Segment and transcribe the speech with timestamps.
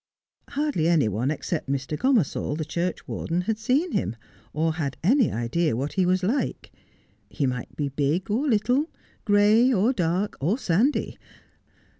[0.49, 1.95] Hardly any one except Mr.
[1.95, 4.15] Gomersall, the churchwarden, had seen him,
[4.51, 6.71] or had any idea what he was like.
[7.29, 8.89] He might be big or little,
[9.25, 11.19] gray, or dark, or sandy.